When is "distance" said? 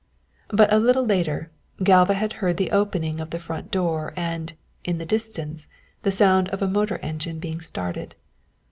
5.05-5.67